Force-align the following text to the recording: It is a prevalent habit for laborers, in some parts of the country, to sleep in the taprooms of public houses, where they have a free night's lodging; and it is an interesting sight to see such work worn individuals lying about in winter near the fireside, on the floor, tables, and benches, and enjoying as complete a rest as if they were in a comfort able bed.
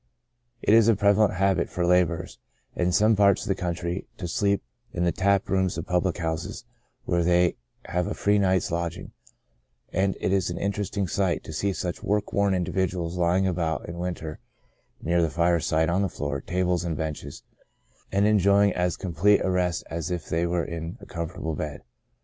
It 0.63 0.73
is 0.73 0.87
a 0.87 0.95
prevalent 0.95 1.35
habit 1.35 1.69
for 1.69 1.85
laborers, 1.85 2.39
in 2.75 2.91
some 2.91 3.15
parts 3.15 3.43
of 3.43 3.49
the 3.49 3.53
country, 3.53 4.07
to 4.17 4.27
sleep 4.27 4.63
in 4.93 5.03
the 5.03 5.11
taprooms 5.11 5.77
of 5.77 5.85
public 5.85 6.17
houses, 6.17 6.65
where 7.05 7.21
they 7.23 7.55
have 7.85 8.07
a 8.07 8.15
free 8.15 8.39
night's 8.39 8.71
lodging; 8.71 9.11
and 9.93 10.17
it 10.19 10.33
is 10.33 10.49
an 10.49 10.57
interesting 10.57 11.07
sight 11.07 11.43
to 11.43 11.53
see 11.53 11.71
such 11.71 12.01
work 12.01 12.33
worn 12.33 12.55
individuals 12.55 13.15
lying 13.15 13.45
about 13.45 13.87
in 13.87 13.99
winter 13.99 14.39
near 15.03 15.21
the 15.21 15.29
fireside, 15.29 15.87
on 15.87 16.01
the 16.01 16.09
floor, 16.09 16.41
tables, 16.41 16.83
and 16.83 16.97
benches, 16.97 17.43
and 18.11 18.25
enjoying 18.25 18.73
as 18.73 18.97
complete 18.97 19.41
a 19.45 19.51
rest 19.51 19.83
as 19.91 20.09
if 20.09 20.27
they 20.27 20.47
were 20.47 20.65
in 20.65 20.97
a 20.99 21.05
comfort 21.05 21.41
able 21.41 21.53
bed. 21.53 21.83